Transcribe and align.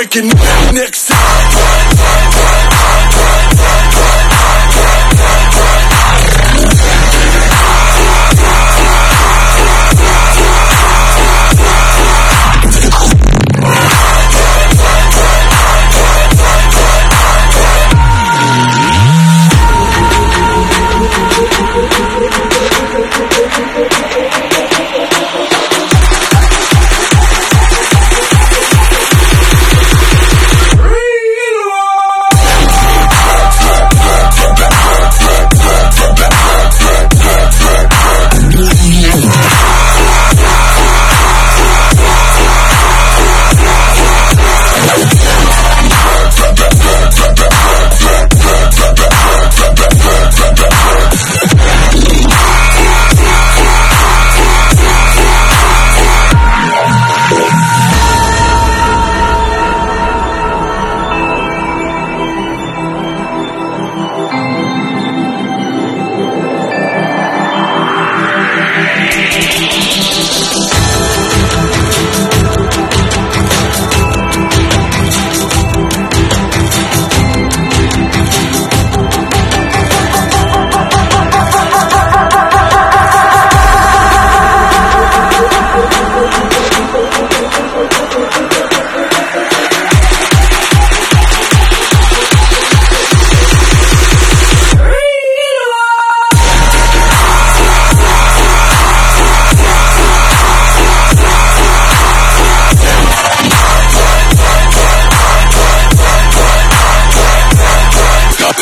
breaking 0.00 0.28
next 0.72 1.08
time. 1.08 1.79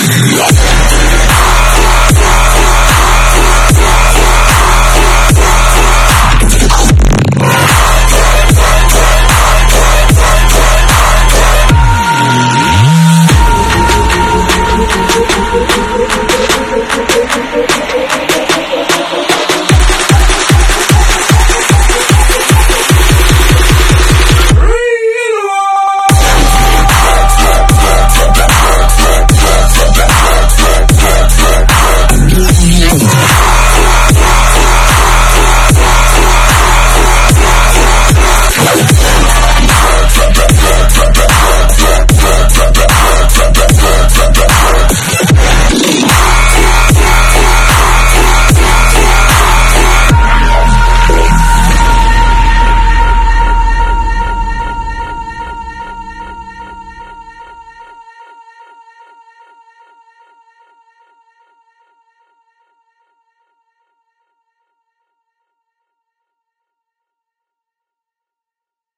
Yeah. 0.00 0.67